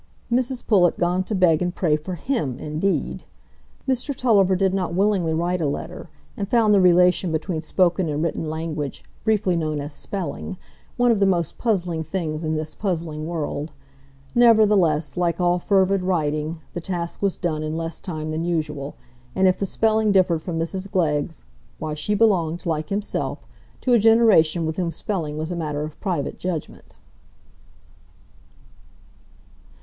[0.31, 3.21] Mrs Pullet gone to beg and pray for him indeed!
[3.87, 8.23] Mr Tulliver did not willingly write a letter, and found the relation between spoken and
[8.23, 10.57] written language, briefly known as spelling,
[10.97, 13.73] one of the most puzzling things in this puzzling world.
[14.33, 18.95] Nevertheless, like all fervid writing, the task was done in less time than usual,
[19.35, 23.45] and if the spelling differed from Mrs Glegg's,—why, she belonged, like himself,
[23.81, 26.95] to a generation with whom spelling was a matter of private judgment.